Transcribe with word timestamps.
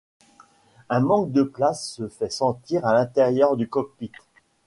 Un 0.89 1.01
manque 1.01 1.31
de 1.31 1.43
place 1.43 1.85
se 1.91 2.07
fait 2.07 2.31
sentir 2.31 2.87
à 2.87 2.95
l'intérieur 2.95 3.55
du 3.55 3.69
cockpit. 3.69 4.11